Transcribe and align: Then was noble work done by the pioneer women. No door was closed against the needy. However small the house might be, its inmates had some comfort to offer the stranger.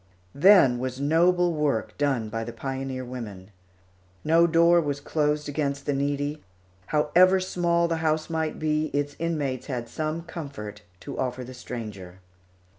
Then 0.33 0.79
was 0.79 0.99
noble 0.99 1.53
work 1.53 1.95
done 1.95 2.27
by 2.29 2.43
the 2.43 2.51
pioneer 2.51 3.05
women. 3.05 3.51
No 4.23 4.47
door 4.47 4.81
was 4.81 4.99
closed 4.99 5.47
against 5.47 5.85
the 5.85 5.93
needy. 5.93 6.43
However 6.87 7.39
small 7.39 7.87
the 7.87 7.97
house 7.97 8.27
might 8.27 8.57
be, 8.57 8.87
its 8.93 9.15
inmates 9.19 9.67
had 9.67 9.87
some 9.87 10.23
comfort 10.23 10.81
to 11.01 11.19
offer 11.19 11.43
the 11.43 11.53
stranger. 11.53 12.17